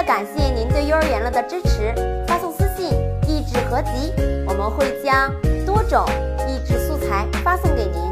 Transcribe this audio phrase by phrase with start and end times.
[0.00, 1.94] 了感谢您对幼儿园了的支持，
[2.26, 2.88] 发送私信
[3.28, 4.10] “益智合集”，
[4.48, 5.30] 我们会将
[5.66, 6.06] 多种
[6.48, 8.10] 益智素材发送给您。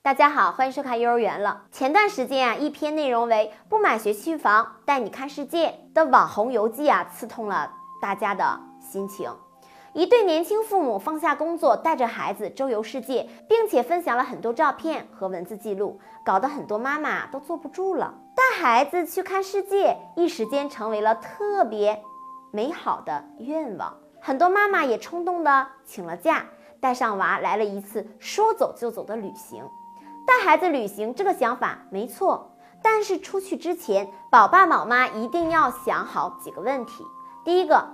[0.00, 1.64] 大家好，欢迎收看幼儿园了。
[1.70, 9.30] 前段时间啊，一篇内容为“不买学区房，带你看世界”的网红游记啊，刺痛了大家的心情。
[9.92, 18.14] 一对年轻父母放下工作，带着孩子周游世界，并且分享了很多照片和文字记录，搞得很多妈妈都坐不住了。
[18.46, 22.00] 带孩子去看世界，一时间成为了特别
[22.52, 23.92] 美好的愿望。
[24.20, 26.46] 很多妈妈也冲动的请了假，
[26.78, 29.64] 带上娃来了一次说走就走的旅行。
[30.24, 37.04] 带孩子旅行这个想法没错，但是出去之前，宝爸宝妈一定要想好几个问题。
[37.44, 37.84] 第一个。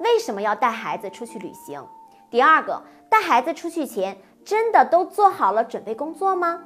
[0.00, 1.86] 为什么要带孩子出去旅行？
[2.30, 6.58] 第二个，带孩子出去前真的都做好了准备工作吗？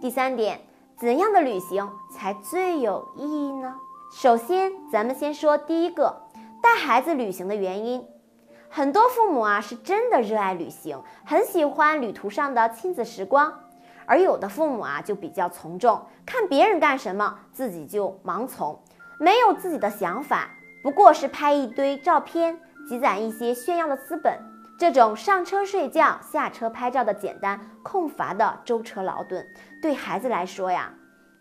[0.00, 0.62] 第三点，
[0.96, 1.86] 怎样的旅行
[2.20, 3.74] 才最有意义呢？
[4.12, 6.14] 首先，咱们先说第一个，
[6.60, 8.06] 带孩子旅行的原因。
[8.68, 13.50] 很多父母啊是真的热爱旅行，很喜欢旅途上的亲子时光，
[14.04, 18.78] 而有的父母啊就比较从众，看别人干什么，自己就盲从，
[19.18, 20.50] 没有自己的想法，
[20.82, 22.60] 不过是拍一堆照片。
[22.86, 24.36] 积攒一些炫耀的资本，
[24.78, 29.46] 这种上车睡觉、下车拍照的简单空乏的舟车劳顿，
[29.80, 30.92] 对孩子来说呀，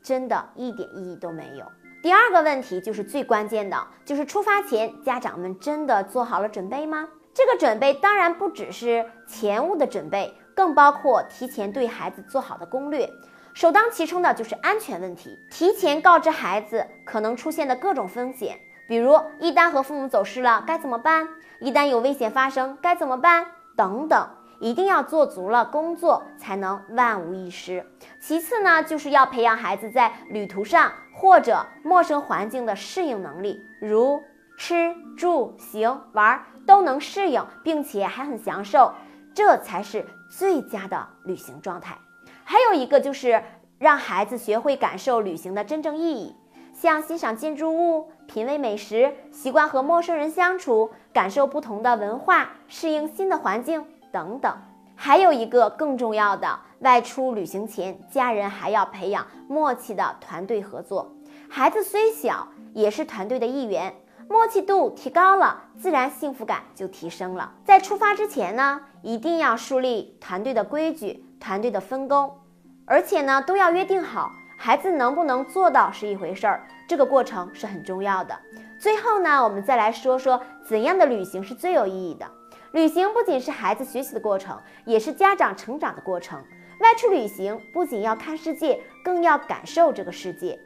[0.02, 1.66] 真的一点意义都没有。
[2.02, 7.08] 第二个问题就是最关键的，就是出发前家长们真的做好了准备吗？
[7.34, 13.10] 这个准备当然不只是前物的准备，更包括提前对孩子做好的攻略。
[13.54, 18.58] 首当其冲的就是安全问题，提前告知孩子可能出现的各种风险。
[18.88, 21.28] 比如，一旦和父母走失了该怎么办？
[21.60, 23.46] 一旦有危险发生该怎么办？
[23.76, 24.28] 等等，
[24.60, 27.86] 一定要做足了工作，才能万无一失。
[28.20, 34.22] 其次呢，就是要培养孩子在旅途上或者陌生环境的适应能力，如
[34.58, 38.94] 吃住行玩都能适应，并且还很享受，
[39.34, 41.98] 这才是最佳的旅行状态。
[42.44, 43.42] 还有一个就是
[43.78, 46.36] 让孩子学会感受旅行的真正意义。
[46.74, 54.54] 像欣赏建筑物、品味美食、习惯和陌生人相处、感受不同的文化、适应新的环境等等。
[54.96, 61.16] 还有一个更重要的，外出旅行前，家人还要培养默契的团队合作。
[61.50, 63.96] 孩子虽小，也是团队的一员，
[64.28, 67.54] 默契度提高了，自然幸福感就提升了。
[67.64, 72.38] 在出发之前呢，一定要树立团队的规矩、团队的分工，
[72.86, 74.30] 而且呢，都要约定好。
[74.58, 78.38] 孩子能不能做到是一回事儿，这个过程是很重要的。
[78.78, 82.30] 最后呢，我们再来说说怎样的旅行是最有意义的。
[82.72, 86.40] 旅行不仅是孩子学习的过程，也是家长成长的过程。
[86.80, 90.60] 外出旅行不仅要看世界，更要感受这个世界。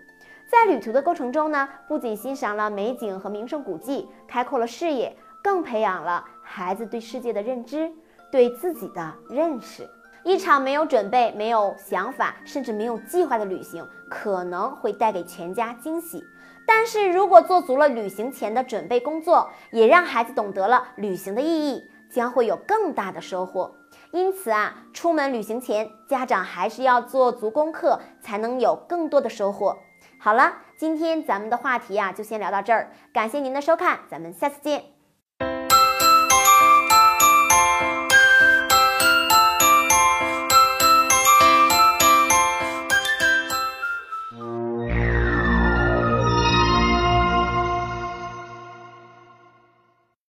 [0.51, 7.89] 在旅途的过程中呢，不仅欣赏了美景和名胜古迹，开阔了视野，更培养了孩子对世界的认知，
[8.29, 9.89] 对自己的认识。
[10.23, 16.23] 一场没有准备、没有想法，甚至没有计划的旅行，可能会带给全家惊喜。
[16.65, 23.75] 但是如果做足了旅行前的准备工作，也让孩子懂得了旅行的意义，将会有更大的收获。
[24.11, 29.77] 因此啊，出门旅行前，家长还是要做足功课，才能有更多的收获。
[30.19, 32.91] 好了，今天咱们的话题啊，就先聊到这儿。
[33.11, 34.92] 感谢您的收看，咱们下次见。